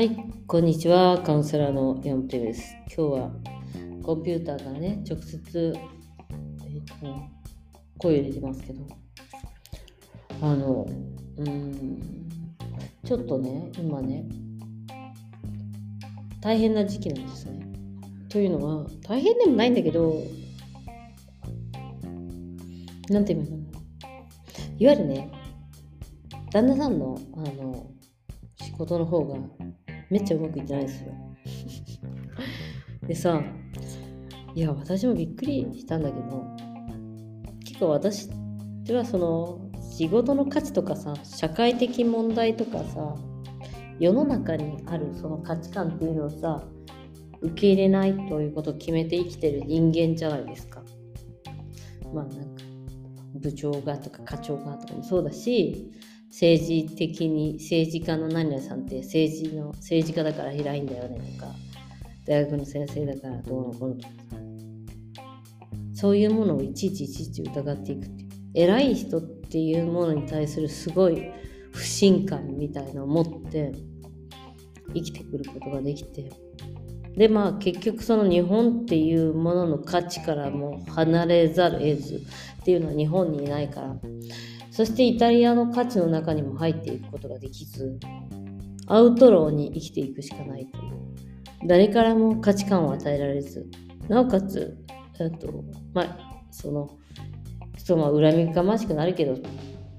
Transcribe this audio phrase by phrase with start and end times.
[0.00, 1.20] はい、こんにちは。
[1.22, 2.74] カウンセラーの山本です。
[2.86, 3.30] 今日は
[4.02, 6.94] コンピューターからね、直接、えーと
[7.98, 8.86] 声を入れてますけど、
[10.40, 10.88] あの、
[11.36, 12.00] うん、
[13.04, 14.24] ちょっとね、今ね、
[16.40, 17.70] 大変な時期なんですね。
[18.30, 20.14] というのは、大変でもないんだけど、
[23.10, 23.56] なんて言うの？
[24.78, 25.30] いわゆるね、
[26.50, 27.86] 旦那さんの、あの、
[28.62, 29.36] 仕事の方が
[30.10, 31.12] めっちゃうまくいってないですよ。
[33.06, 33.42] でさ、
[34.54, 36.44] いや、私もびっくりしたんだけど、
[37.64, 38.28] 結構私
[38.90, 43.14] はその仕事の価値とかさ、社会的問題とかさ、
[43.98, 46.64] 世の中にあるその価値観っていうのをさ、
[47.42, 50.82] 受け入れないということを決めて生きてる人間じゃないですか。
[52.12, 52.62] まあなんか、
[53.34, 55.90] 部長がとか課長がとかもそうだし、
[56.30, 61.52] 政治的に政治家の何々さんって政治の政治家だから偉いんだよねとか
[62.24, 64.08] 大学の先生だからどうのこうのとか
[65.92, 68.30] そういうものをいちいちいちいち疑っていくっていう。
[68.54, 71.30] 偉い人っていうものに対するすごい
[71.72, 73.72] 不信感みたいなのを持って
[74.92, 76.30] 生きてくることができて。
[77.16, 82.22] でまあ結局その日本っていうものの価値からも離れざる得ず
[82.60, 83.96] っていうのは日本にいないから。
[84.70, 87.98] そしてイタリアの価値の中にも入っていくことができず
[88.86, 91.00] アウトローに生きていくしかないという。
[91.66, 93.66] 誰からも価値観を与えられず
[94.08, 94.78] なおかつ
[95.20, 96.16] えっとまあ
[96.50, 96.90] その
[97.76, 99.36] ちょっとまあ恨みがましくなるけど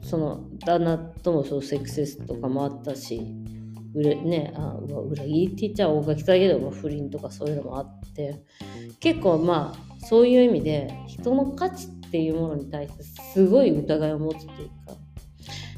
[0.01, 3.21] その旦那ともそうセクセスとかもあったし
[3.93, 8.41] 裏,、ね、あ裏切りって言っちゃ大垣だけど、不倫とかそういうのもあって
[8.99, 14.97] 結構まあそういう意味で人の価値ってていうものに対してすごい疑いを持つというか。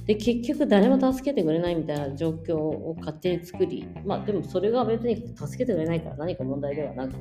[0.05, 7.13] で結局誰も助けてくれないみたいな状況を勝手に作りまあでもそれが別に助けてくれないから何か問題ではなく。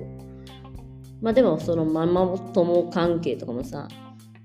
[1.21, 3.87] まあでもそのママ友関係とかもさ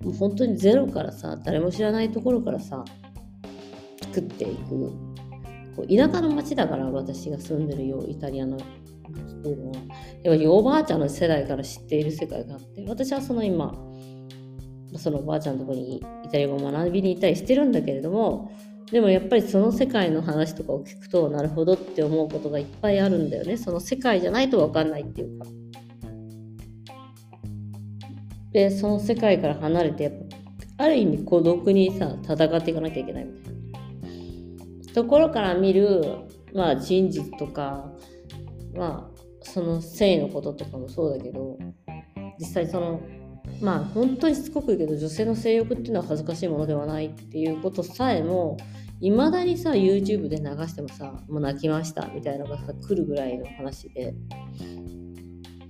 [0.03, 2.85] もう本当にゼロからさ誰も知らないところからさ
[4.01, 4.91] 作っていく。
[5.75, 8.57] こう田舎の町だから私が住んでるようイタリアの。
[8.57, 13.73] っていうのはやっぱりおばあちゃんの世代から知っている世界があって私はその今
[14.97, 18.51] そのおばあちゃんのとこにイタリア語を学びに行ったりしてるんだけれども
[18.91, 23.57] でもやっぱりその世界の話とかを聞くとなるほどって思うことがいっぱいあるんだよね。
[23.57, 25.45] その世界じゃないと分かんないっていうか。
[28.53, 30.13] でその世界から離れてやっ
[30.77, 33.53] ぱある意味孤独にさ戦っていかなきゃいけないみたい
[34.85, 34.93] な。
[34.93, 36.01] ところから見る
[36.53, 37.91] まあ真実とか
[38.73, 41.57] まあその性のこととかもそうだけど
[42.39, 43.01] 実際その
[43.61, 48.57] まあ本当にしつこく言うけど女性の性欲っていうのは恥ずかしいものではないっていうことさえも
[48.99, 54.13] いまだにさ YouTube で流してもさもう泣きましたみたいなのがさ来るぐらいの話で。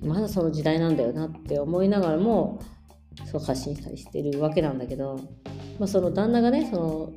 [0.02, 2.60] まだその時代なんだよなって思いながらも
[3.26, 5.16] そう発信したりしてるわけなんだけど、
[5.80, 7.14] まあ、その旦那がねその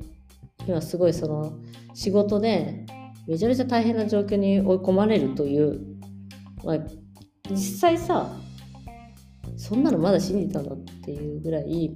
[0.67, 1.53] 今すごいその
[1.93, 2.85] 仕事で
[3.27, 5.79] めちゃめちゃ大変な状況に追い込まれるという、
[6.63, 6.77] まあ、
[7.49, 8.35] 実際さ
[9.61, 10.73] そんなのまだ信じたの？
[10.73, 11.95] っていうぐらい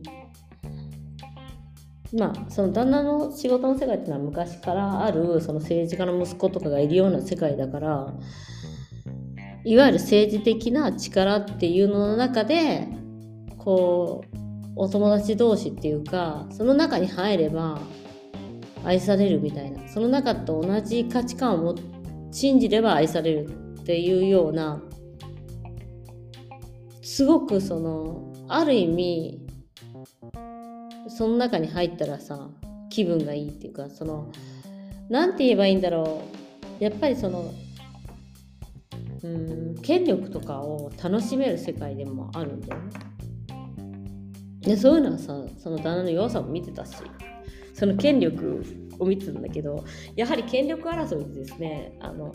[2.13, 8.13] まあその旦那の仕事の世界っていうのは昔からあるその政治家の息子とかがいるような世界だから
[9.63, 12.87] いわゆる政治的な力っていうのの中で
[13.57, 14.37] こう
[14.75, 17.79] お友達同士っていうかその中に入れば
[18.83, 19.87] 愛されるみたいな。
[19.89, 21.73] その中と同じ価値観を
[22.31, 23.47] 信じれば愛される
[23.79, 24.79] っていうような
[27.05, 29.39] すごくそのある意味
[31.07, 32.49] その中に入ったらさ
[32.89, 34.31] 気分がいいっていうかその
[35.07, 36.23] 何て言えばいいんだろ
[36.79, 37.53] うやっぱりその
[39.23, 42.91] うん権力とかを楽しめる世界でもあるんだよね。
[44.61, 46.95] でそういうのはさその旦那の弱さも見てたし
[47.75, 49.83] その権力を見てたんだけど
[50.15, 52.33] やはり権力争いでですねあの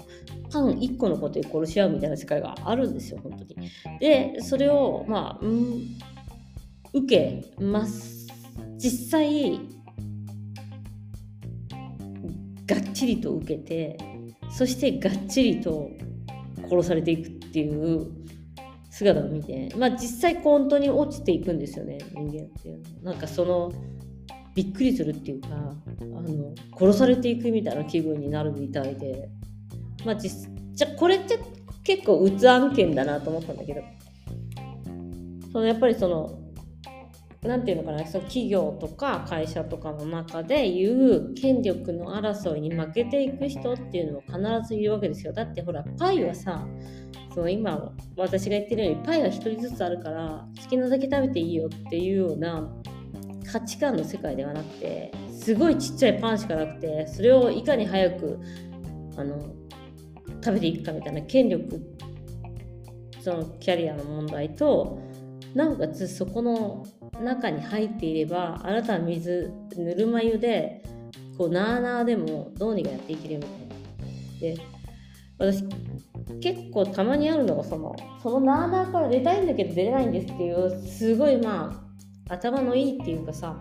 [0.50, 3.70] パン1個のことで殺し合うみたいな世界があるんですよ本当に。
[4.00, 5.98] でそれをまあ、うん、
[6.92, 8.26] 受けます
[8.76, 9.60] 実際
[12.66, 13.98] がっちりと受けて
[14.50, 15.90] そしてがっちりと
[16.68, 18.06] 殺されていくっていう
[18.90, 23.72] 姿を見てまあ実際本当に落ちていくんですよね人間っていうのはなんかその
[24.54, 29.28] びっくりするっていうかあの殺されていくみたいな気分になるみたいで。
[30.04, 31.38] まあ実じゃこれって
[31.84, 33.82] 結構うつ案件だなと思ったんだけど。
[35.52, 36.38] そのやっぱりその
[37.42, 45.32] なんていうのかなその企業とか会社とかの中でいう権力の争いに負けていく人っていうのは必ずいるわけですよ。
[45.32, 46.66] だってほらパイはさ
[47.34, 52.68] その今私が言ってるようにパイは1人ずつあるから好きなだけ食べていいよっていうような
[53.52, 58.40] 価値観の世界ではなくてすごいちっちゃいパンしかなくてそれをいかに早く
[59.16, 59.38] あの
[60.42, 61.80] 食べていくかみたいな権力
[63.20, 64.98] そのキャリアの問題と
[65.54, 66.86] なおかつそこの
[67.22, 70.82] 中に入っていればあなたは水ぬるま湯で
[71.36, 74.56] こうなあなあでもどうにかやっていけるみたいな。
[74.56, 74.80] で
[75.38, 75.64] 私
[76.40, 81.89] 結構たまにあるのがそのそのなあなあから出たいんだけど出れないんですっていうすごいまあ
[82.30, 83.56] 頭のいいっていうかさ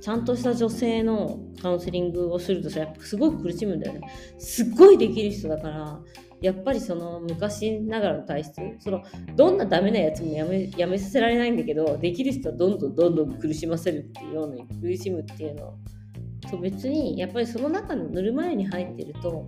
[0.00, 4.08] ちゃんとした女性のカウンセリングをするとさやっぱすごく苦しむんだよね。
[4.38, 6.00] すっごいできる人だから
[6.40, 9.02] やっぱりその昔ながらの体質その
[9.34, 15.74] どんなダメなやつもやめやめさせられないんだけどできる人はどんどんどんどん苦しませるっていうように苦しむっていうの。
[16.48, 19.46] と別にやっぱりその中のぬるま湯に入ってると、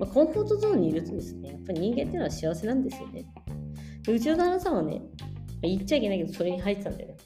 [0.00, 3.26] まあ、コンフォートゾーンにいるとですねやっぱり人間っていうのは幸せなんですよね。
[4.02, 5.02] でうちの旦那さんはね
[5.62, 7.16] 言っちゃいけないけどそれに入ってたんだよね。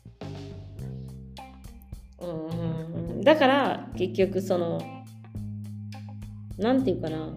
[3.25, 4.81] だから結局その
[6.59, 7.35] 何て言うかな。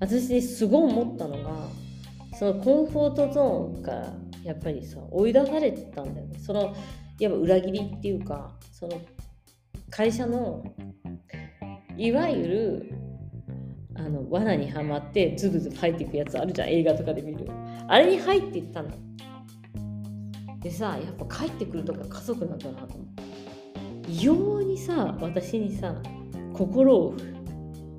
[0.00, 1.68] 私すごい思ったのが
[2.38, 4.14] そのコンフォートゾーンから
[4.44, 6.38] やっぱりさ追い出されてたんだよね。
[6.38, 6.74] その
[7.18, 9.00] やっぱ裏切りっていうかその
[9.90, 10.62] 会社の
[11.96, 12.92] いわゆる
[13.96, 16.68] あの罠にはまってズブズブ入っていくやつあるじゃん。
[16.68, 17.50] 映画とかで見る。
[17.88, 18.90] あれに入っていったの。
[20.60, 23.07] でさやっぱ帰ってくるとか家族なんだなと思って。
[24.08, 25.94] 異様にさ私にさ
[26.54, 27.14] 心を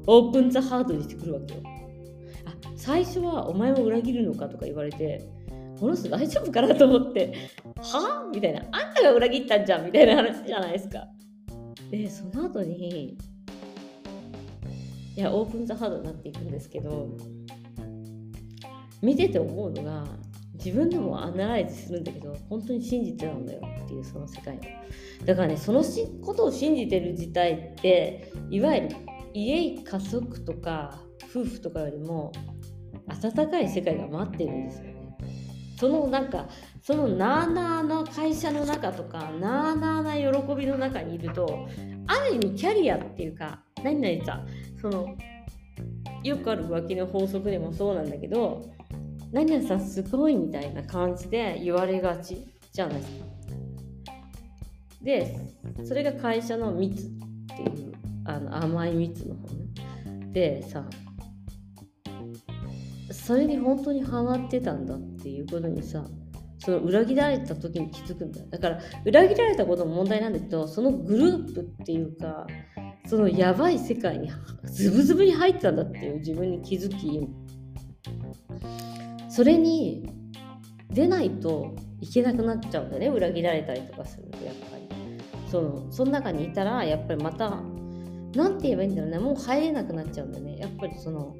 [0.07, 1.61] オープンザハードにしてくるわけよ。
[2.45, 5.27] あ最初はお前も裏切るのかとか言われて
[5.79, 8.61] この人大丈夫かなと思ってはあみたいな。
[8.71, 9.85] あんたが裏切ったんじゃん！
[9.85, 11.07] みたいな話じゃないですか。
[11.91, 13.17] でその後に
[15.15, 17.09] いやオープンザハードになっていくんですけど
[19.01, 20.05] 見てて思うのが
[20.53, 24.59] 自分でもアナライズするんだけど本当に信じてたんだよっていうその世界を。
[25.25, 25.83] だからねその
[26.23, 28.95] ことを信じてる事態っていわゆる
[29.33, 30.99] 家家族とか
[31.29, 32.31] 夫婦とかよりも
[33.07, 35.17] 温かい世界が待ってるんですよね。
[35.79, 36.47] そのなんか
[36.81, 41.67] そのなあなあな会社の中とかなあなあな喜びの中にいると
[42.07, 44.45] ある意味キャリアっていうか何々さ
[44.81, 45.15] その
[46.23, 48.69] よくある浮気の法則でもそうなんだけど
[49.31, 53.28] 何々さんすごいみたいな感じで言われがちじゃないですか。
[55.01, 55.39] で
[55.85, 57.09] それが会社の密っ
[57.55, 57.93] ていう
[58.25, 59.65] あの甘い蜜の方ね。
[60.31, 60.85] でさ
[63.11, 66.05] それに本当にハマってたんだっていうことにさ
[66.59, 72.45] その裏切られた時に気づくんだだから裏切られたことも問題なんだけどそのグループっていうか
[73.07, 74.29] そのやばい世界に
[74.65, 77.27] ズブズブに入ってたんだっていう自分に気づき。
[79.29, 80.11] それに
[80.89, 84.78] 出ないといけなくなっちゃうんだね裏切られたりとかするとやっぱり。
[85.49, 87.61] そのその中にいたらやっぱりまた
[88.35, 89.19] 何て言えばいいんだろうね。
[89.19, 90.57] もう入れなくなっちゃうんだよね。
[90.57, 91.35] やっぱりその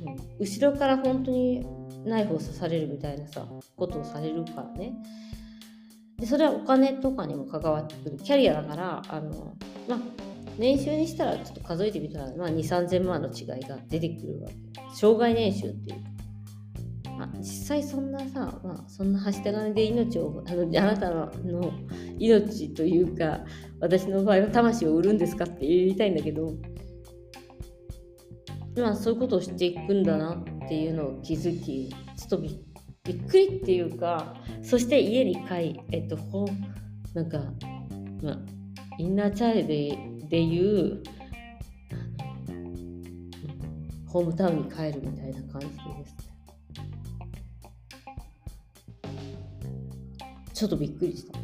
[0.00, 1.66] うん、後ろから本当に
[2.04, 3.44] ナイフを刺されるみたいなさ
[3.76, 4.92] ことをされるからね。
[6.18, 8.16] でそれはお金とかにも関わってくる。
[8.16, 9.56] キャリアだからあの
[9.88, 9.98] まあ
[10.56, 14.54] 年収にしたらちょっと数えてみたら、まあ、2 3 0 0 0万の違いが出てくるわけ。
[14.96, 16.17] 障害年収っていうま
[17.24, 21.30] あ、実際そんなさ、まあ、そんなはした金で命をあのあなたの
[22.18, 23.40] 命というか
[23.80, 26.54] 私の場合は魂を売るんですかって言いたいんだけど
[28.76, 36.46] まあそういうことをしていくんだなっていうのを気づきちょっとびっくりっていうかそして家に帰えっとほ
[37.14, 37.38] なんか
[38.22, 38.38] まあ
[38.98, 39.62] インナーチャイル
[40.22, 41.02] ドでいう
[44.06, 46.27] ホームタウンに帰るみたいな感じです。
[50.58, 51.38] ちょっとびっくりした。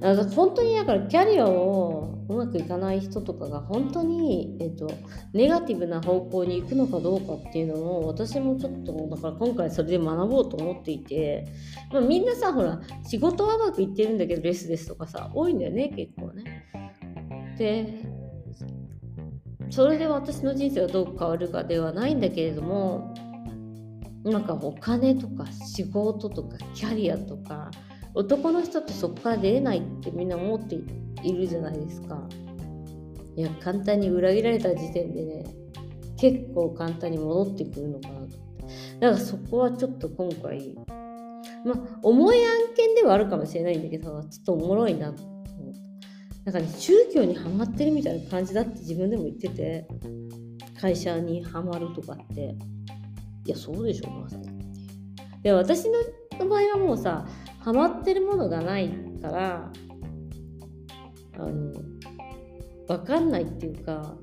[0.00, 4.90] だから本当にだからキャリアをうまくいかない人とかが本当に、えっと、
[5.32, 11.46] ネガティブな方向に行くのかどうかっていうのを私もちょっとだから今回それで学ぼうと思っていて、
[11.92, 16.66] まあ、みんなさほら仕事はうまくいってるんだけどレスですとかさ多いんだよね結構ね。
[17.56, 18.00] で
[19.70, 23.14] それで私の人生がどう変わるかではないんだけれども
[24.24, 27.70] なんかお金とか仕事とかキャリアとか
[28.14, 30.76] 男の人ってそこから出れないってみんな思って
[31.22, 32.20] いるじゃないですか。
[33.36, 35.44] いや、簡単に裏切られた時点でね、
[36.18, 38.42] 結構簡単に戻ってくるのかなと。
[39.00, 40.76] だからそこはちょっと今回、
[41.64, 45.44] まあ重い案件ではあるかもしれないんだけどちょっとおもろいなと思っ
[46.44, 49.86] たなんかね宗教にはまってるみたいな感じだって自分でも言ってて
[50.80, 52.56] 会社にはまるとかって
[53.44, 54.48] いやそうでしょまさに
[55.42, 55.98] で私の
[56.48, 57.26] 場合はもうさ
[57.62, 58.90] ハマってるものがない
[59.20, 59.72] から
[61.34, 61.72] あの
[62.88, 64.14] 分かんないっていうか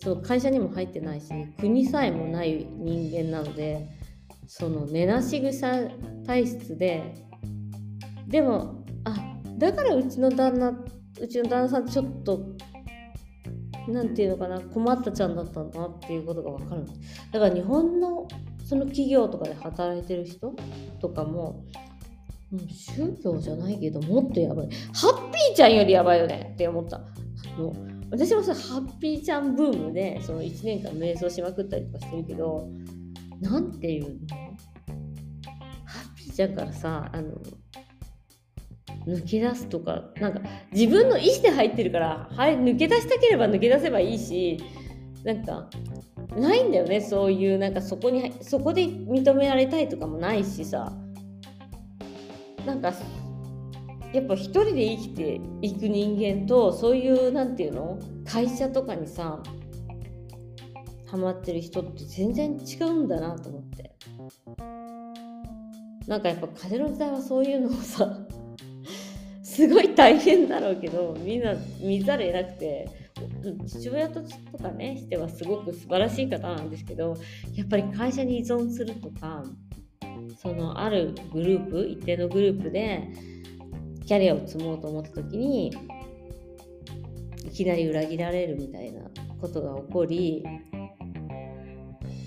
[0.00, 3.88] そう会社にも入ってないし国さえもない人間なので
[4.46, 5.72] その寝なし草
[6.26, 7.14] 体質で
[8.26, 9.16] でもあ
[9.58, 10.72] だからうちの旦那
[11.20, 12.40] うちの旦那さんちょっと
[13.88, 16.84] なんていうのかな困ったちゃんだったんだなっていうことが分かる。
[17.32, 18.28] だから日本の
[18.64, 20.54] その企業とかで働いてる人
[21.00, 21.64] とかも
[22.50, 24.68] うん、宗教じゃないけどもっとやばい。
[24.94, 26.52] ハッピーちゃんよりやばいよね。
[26.54, 26.96] って思った。
[26.96, 27.02] あ
[27.60, 27.74] の
[28.10, 32.68] 私もさハッピーちゃんブームでその1年間瞑想しまくったりとかしてるけど
[33.40, 34.08] なんていうの？
[35.84, 37.34] ハッピーちゃんからさあの
[39.06, 40.40] 抜け出すとかなんか
[40.72, 44.58] 自分の意思で入ってるから、はい、抜け出したければ抜け出せばいいし
[45.22, 45.68] なんか
[46.34, 47.02] ないんだよね。
[47.02, 50.94] そういうなんかそこにそこで認められたいとかもないしさ。
[52.68, 52.92] なんか
[54.12, 59.42] やっぱ一人で生きていく人間とそういうなんていうの会社とかにさ
[61.06, 63.94] ハマってる人って全然違うんだなと思って。
[66.06, 68.18] なんかやっぱ風の時代はそういうのをさ
[69.42, 72.88] すごい大変だろうけどみんな見ざる得なくて
[73.66, 74.22] 父親と
[74.58, 77.14] かねしてはすごく素晴らしい方なんですけど
[77.54, 79.44] やっぱり会社に依存するとか
[80.36, 83.08] そのあるグループ一定のグループで
[84.06, 85.72] キャリアを積もうと思った時に
[87.44, 89.02] いきなり裏切られるみたいな
[89.40, 90.44] ことが起こり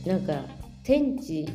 [0.05, 0.34] なんか
[0.84, 1.48] 天地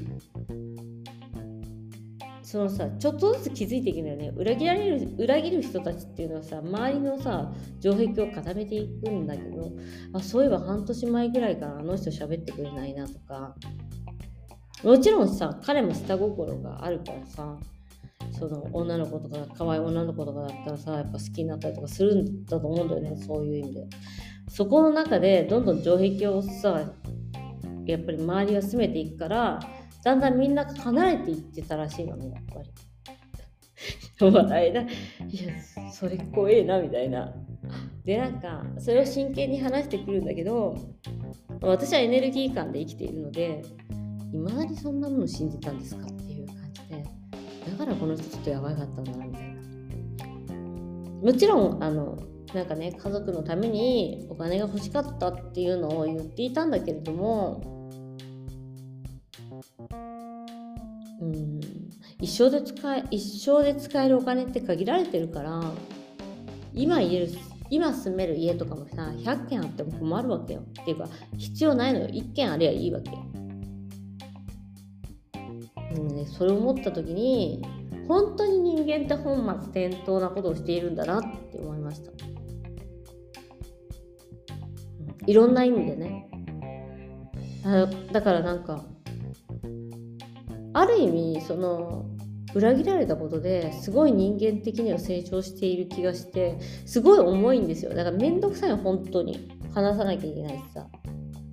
[2.42, 4.32] そのさちょっとずつ気づいていくんだよね。
[4.36, 9.72] 裏切られる裏切る人たちっていうのはさ周りのさ城壁を固めていくんだけど
[10.12, 13.56] あそういえば半年前ぐらいからあの人喋ってくれないなとか
[14.82, 17.56] もちろんさ彼も下心があるからさ
[18.38, 23.86] その女の子とか可愛い女の子とかだったらさやっぱ好きになったりとかするんだと思うんだよねそういう意味で。
[24.48, 26.92] そこの中でどんどん城壁をさ
[27.84, 29.60] やっぱり周りが詰めていくから
[30.04, 32.70] だんだんみんな離れていってたらしいのねやっぱり。
[34.18, 34.80] 笑いだ。
[34.80, 37.34] いやそれ怖えなみたいな。
[38.04, 40.76] でなんかそれを真剣に話してくるんだけど
[41.60, 43.62] 私はエネルギー感で生きているので
[44.36, 46.02] いまだにそんなもの信じたんですか？
[46.06, 47.04] っていう感じで
[47.70, 49.56] だからこの人ちょっとやばかったんだなみたいな。
[51.22, 52.18] もちろんあの
[52.54, 57.90] なんかね家族のためにお金が欲しかったっていうのを言っていたんだけれども
[61.20, 61.60] うん
[62.20, 65.60] 一生で使え一生で使えるお金って限られてるから
[66.74, 67.30] 今言える
[67.70, 70.60] 今住める家とかもさ100軒あっても困るわけよ。
[70.60, 72.06] っていうか必要ないのよ。
[72.06, 73.45] 1軒あればいいわけうん
[76.26, 77.64] ね、それを思った時に
[78.08, 82.12] 本当に人間って本末転倒なことをしているんだなって思いました、
[85.26, 86.28] いろんな意味でね。
[87.64, 88.84] あだからなんか
[90.72, 92.06] ある意味その
[92.54, 97.92] 裏切られたことですごい人間的には成長している気がしてすごい重いんですよ。
[97.94, 99.50] だから面倒くさい本当に。
[99.76, 100.86] 話さなきゃいけないしさ。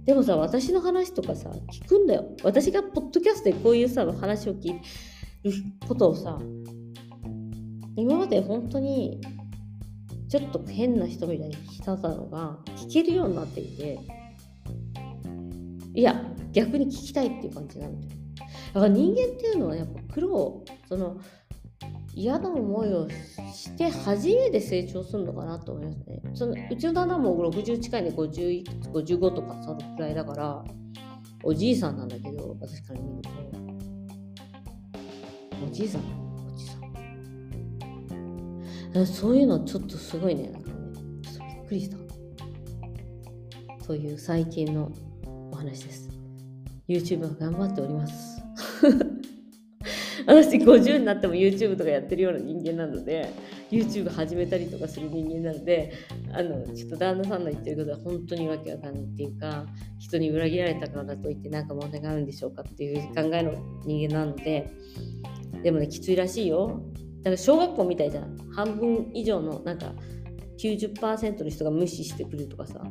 [0.06, 2.36] でもさ、私の話とかさ、聞くんだよ。
[2.44, 6.38] 私がポッドキャストでこういうさ、話を聞くことをさ、
[7.96, 9.22] 今まで本当に
[10.28, 14.00] ちょっと変な人みたいに来たのが聞けるようになっていて、
[15.94, 18.14] いや、逆に聞きたいっていう感じなんだよ。
[18.74, 21.18] だから人間っていうのはやっぱ苦労、その、
[22.16, 26.22] 嫌な思いをして初めて成長するのかなと思いますね。
[26.34, 30.64] そのうちの旦那も60近いで50 55とかそのくらいだから
[31.44, 33.30] おじいさんなんだけど私から見ると
[35.68, 36.78] おじいさんおじいさ
[39.00, 39.06] ん。
[39.08, 40.50] そういうのちょっとすごいね。
[40.50, 40.76] なんかね
[41.24, 41.98] ちょっとびっくりした。
[43.84, 44.92] そういう最近の
[45.52, 46.10] お話です。
[46.88, 48.42] YouTube は頑張っております
[50.26, 53.34] 私50になっても YouTube とかやってるような人間なので
[53.72, 55.94] YouTube 始めたりとかする人間なので
[56.32, 59.66] あのちょっと旦那さんの言ってることは本当にわけわかんないっていうか
[60.00, 63.54] 人に裏切られたからといって何か問題があるんでしょうかっていう考えの
[63.86, 64.72] 人間なので
[65.64, 66.82] でもねきついらしいよ。
[67.20, 68.38] だから小学校みたいじゃん。
[68.54, 69.94] 半分以上のなんか
[70.60, 72.84] 90%の人が無視してくるとかさ。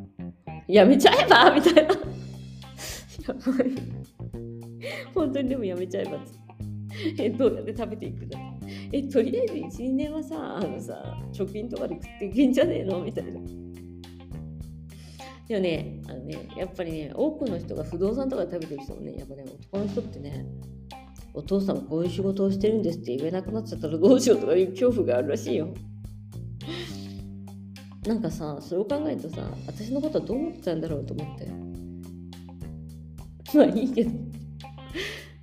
[0.68, 1.80] やめちゃえばみたいな。
[1.84, 1.88] や
[3.34, 4.02] ばい。
[5.14, 6.20] 本当にでもやめちゃえばっ
[7.18, 8.38] えどうやって食べていくだ
[8.92, 13.00] えとりあえず12年はさあのさ貯金とかで食っていけんじゃねえの？
[13.02, 13.40] みたいな。
[15.48, 20.46] でもねあのねやっぱりね多くの人が不動産とかで食べてる人もねやっぱね男の人ってね
[21.34, 25.68] お父さんもこういう仕事をしてるんですって言えなくなっちゃったらどうしようとかいう恐怖があるらしいよ。
[28.06, 31.46] なんかさそれを考えるとさ私のことはどう思ってたんだろうと思って。
[33.56, 34.10] まあいいけど。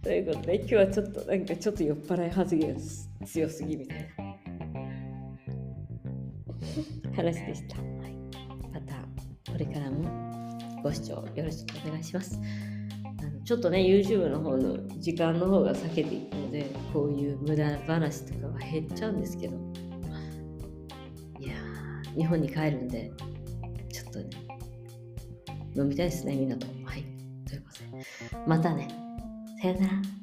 [0.02, 2.78] ということで今日はちょっとなんかちょっと酔っ払い発言
[3.26, 4.30] 強すぎみたいな。
[7.16, 8.16] 話でした、はい、
[8.72, 8.96] また
[9.52, 12.40] これからもご視聴よろしくお願いします。
[13.20, 19.58] あのちょっとね YouTube の方の時間の方が避けていくのでこういう無駄話とかは減っちゃうんですけど。
[21.40, 21.54] いや
[22.16, 23.12] 日本に帰るんで
[23.92, 24.30] ちょっとね
[25.76, 26.68] 飲みたいですねみんなと。
[26.86, 27.04] はい。
[27.46, 28.48] ということで。
[28.48, 28.88] またね
[29.62, 30.19] さよなら